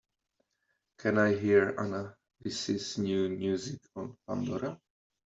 [0.97, 2.11] Can I hear Anna
[2.43, 4.79] Vissi's new music on Pandora?